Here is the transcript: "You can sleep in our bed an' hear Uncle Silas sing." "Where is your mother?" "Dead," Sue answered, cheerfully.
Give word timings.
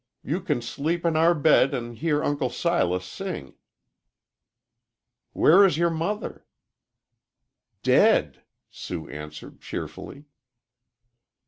"You 0.23 0.41
can 0.41 0.63
sleep 0.63 1.05
in 1.05 1.15
our 1.15 1.35
bed 1.35 1.75
an' 1.75 1.93
hear 1.93 2.23
Uncle 2.23 2.49
Silas 2.49 3.05
sing." 3.05 3.53
"Where 5.31 5.63
is 5.63 5.77
your 5.77 5.91
mother?" 5.91 6.47
"Dead," 7.83 8.41
Sue 8.71 9.07
answered, 9.11 9.61
cheerfully. 9.61 10.25